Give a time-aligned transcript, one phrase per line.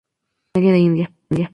[0.55, 0.85] Originaria de
[1.35, 1.49] India.